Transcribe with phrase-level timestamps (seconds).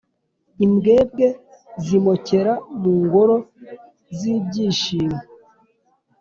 [0.65, 1.27] imbwebwe
[1.85, 3.35] zimokere mu ngoro
[4.17, 5.17] z’ibyishimo.